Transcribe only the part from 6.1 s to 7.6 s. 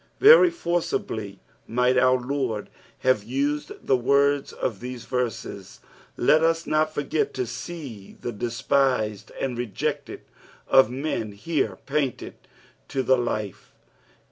I Let us not forget to